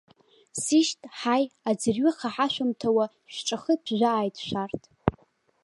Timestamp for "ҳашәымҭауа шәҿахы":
2.35-3.73